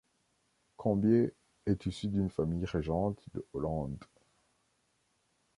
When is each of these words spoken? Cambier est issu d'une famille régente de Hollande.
Cambier 0.77 1.35
est 1.67 1.85
issu 1.85 2.07
d'une 2.07 2.31
famille 2.31 2.65
régente 2.65 3.23
de 3.35 3.45
Hollande. 3.53 4.03